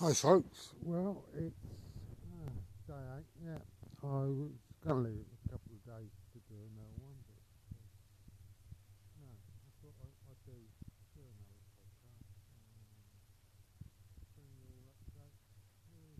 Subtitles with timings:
[0.00, 1.52] Hi folks, well it's
[2.32, 2.48] uh,
[2.88, 3.60] day eight, yeah.
[4.02, 7.36] I was going to leave it a couple of days to do another one, but
[7.36, 7.76] uh,
[9.20, 12.56] no, I thought I, I'd do, do another podcast and
[14.32, 16.16] bring you all up to date with what's happening.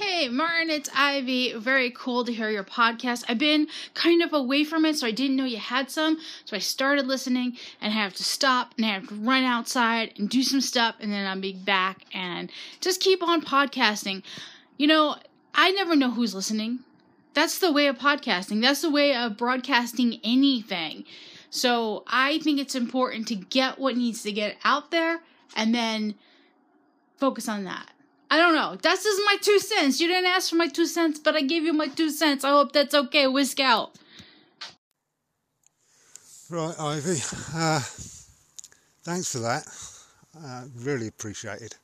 [0.00, 1.52] Hey, Martin, it's Ivy.
[1.58, 3.22] Very cool to hear your podcast.
[3.28, 6.16] I've been kind of away from it, so I didn't know you had some.
[6.46, 10.14] So I started listening and I have to stop and I have to run outside
[10.16, 14.22] and do some stuff, and then I'll be back and just keep on podcasting.
[14.78, 15.16] You know,
[15.54, 16.78] I never know who's listening.
[17.34, 21.04] That's the way of podcasting, that's the way of broadcasting anything.
[21.50, 25.20] So I think it's important to get what needs to get out there
[25.54, 26.14] and then
[27.18, 27.90] focus on that.
[28.30, 28.76] I don't know.
[28.80, 30.00] That's just my two cents.
[30.00, 32.44] You didn't ask for my two cents, but I gave you my two cents.
[32.44, 33.26] I hope that's okay.
[33.26, 33.96] Whisk out.
[36.48, 37.18] Right, Ivy.
[37.54, 37.80] Uh,
[39.02, 39.66] thanks for that.
[40.44, 41.74] Uh, really appreciated.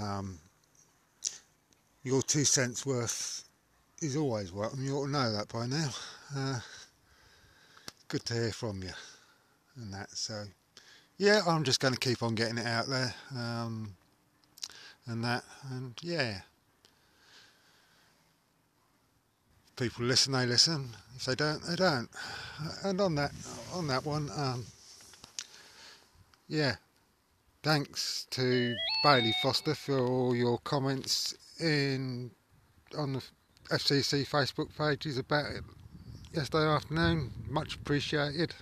[0.00, 0.38] Um,
[2.02, 3.44] your two cents worth
[4.00, 4.84] is always welcome.
[4.84, 5.90] You ought to know that by now.
[6.34, 6.60] Uh,
[8.08, 8.92] good to hear from you
[9.76, 10.10] and that.
[10.10, 10.44] So,
[11.18, 13.14] yeah, I'm just going to keep on getting it out there.
[13.36, 13.94] Um,
[15.08, 16.40] and that, and yeah.
[19.76, 20.90] People listen, they listen.
[21.16, 22.08] If they don't, they don't.
[22.84, 23.32] And on that,
[23.72, 24.66] on that one, um,
[26.48, 26.76] yeah.
[27.62, 32.30] Thanks to Bailey Foster for all your comments in
[32.96, 33.22] on the
[33.70, 35.64] FCC Facebook pages about it
[36.32, 37.30] yesterday afternoon.
[37.48, 38.54] Much appreciated.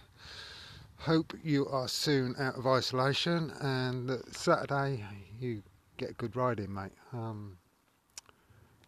[0.98, 5.04] Hope you are soon out of isolation and that Saturday
[5.38, 5.62] you
[5.96, 6.92] get a good ride in, mate.
[7.12, 7.58] Um,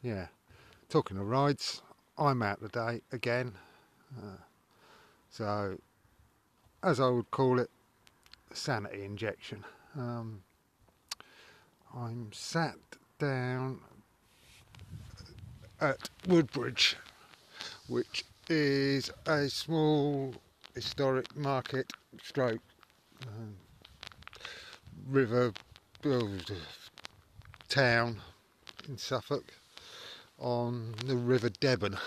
[0.03, 0.27] yeah.
[0.89, 1.83] Talking of rides,
[2.17, 3.53] I'm out today again.
[4.17, 4.37] Uh,
[5.31, 5.79] so,
[6.83, 7.71] as I would call it,
[8.53, 9.65] sanity injection.
[9.97, 10.43] Um,
[11.95, 12.77] I'm sat
[13.19, 13.81] down
[15.81, 16.97] at Woodbridge,
[17.89, 20.35] which is a small
[20.75, 21.93] historic market
[22.23, 22.61] stroke
[23.27, 23.57] um,
[25.07, 25.53] river
[27.69, 28.21] town
[28.89, 29.53] in Suffolk
[30.39, 31.99] on the River Deben,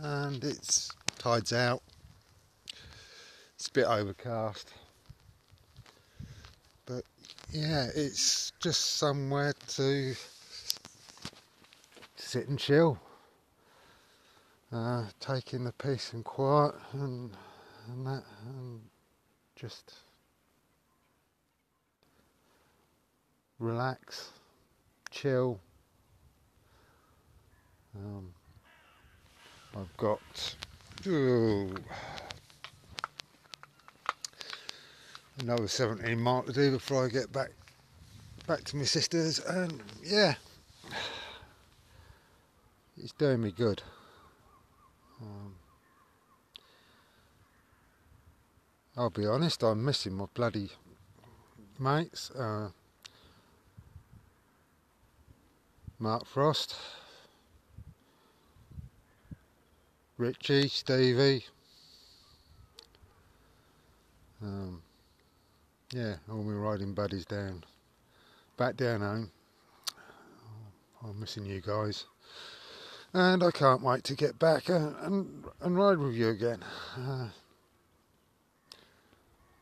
[0.00, 1.82] and it's tides out.
[3.54, 4.72] It's a bit overcast,
[6.86, 7.04] but
[7.50, 10.14] yeah, it's just somewhere to
[12.16, 12.98] sit and chill,
[14.72, 17.36] uh, taking the peace and quiet and
[17.88, 18.80] and that, and
[19.56, 19.92] just
[23.58, 24.30] relax
[25.12, 25.60] chill.
[27.94, 28.32] Um,
[29.76, 30.56] I've got
[31.06, 31.74] ooh,
[35.40, 37.50] another 17 mile to do before I get back
[38.46, 40.34] back to my sisters, and yeah,
[42.96, 43.82] it's doing me good.
[45.20, 45.54] Um,
[48.96, 50.70] I'll be honest, I'm missing my bloody
[51.78, 52.30] mates.
[52.30, 52.70] Uh,
[56.02, 56.74] Mark Frost,
[60.18, 61.44] Richie, Stevie,
[64.42, 64.82] um,
[65.92, 67.62] yeah, all my riding buddies down,
[68.56, 69.30] back down home.
[71.04, 72.06] I'm missing you guys,
[73.12, 76.64] and I can't wait to get back and and, and ride with you again.
[76.98, 77.28] Uh,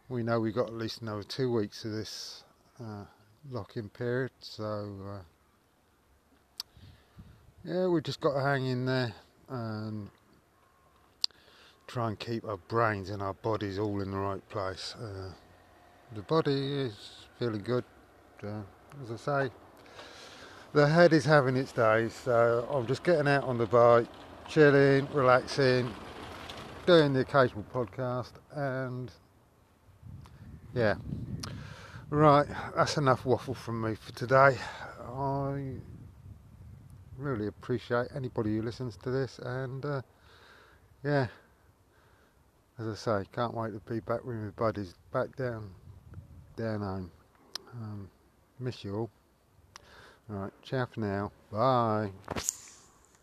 [0.08, 2.44] we know we've got at least another two weeks of this
[2.82, 3.04] uh,
[3.50, 4.96] lock-in period, so.
[5.06, 5.22] Uh,
[7.64, 9.12] yeah, we've just got to hang in there
[9.48, 10.08] and
[11.86, 14.94] try and keep our brains and our bodies all in the right place.
[15.00, 15.30] Uh,
[16.14, 17.84] the body is feeling good,
[18.42, 18.62] uh,
[19.02, 19.50] as I say.
[20.72, 24.06] The head is having its days, so I'm just getting out on the bike,
[24.48, 25.92] chilling, relaxing,
[26.86, 29.10] doing the occasional podcast, and
[30.74, 30.94] yeah.
[32.08, 34.58] Right, that's enough waffle from me for today.
[35.12, 35.74] I
[37.20, 40.02] really appreciate anybody who listens to this and uh,
[41.04, 41.26] yeah
[42.80, 45.70] as I say, can't wait to be back with my buddies, back down,
[46.56, 47.10] down home.
[47.74, 48.08] Um,
[48.58, 49.10] miss you all.
[50.30, 51.32] Alright, ciao for now.
[51.52, 52.10] Bye.